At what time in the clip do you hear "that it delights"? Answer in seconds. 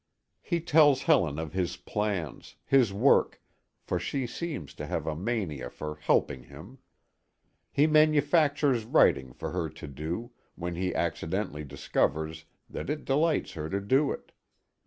12.67-13.51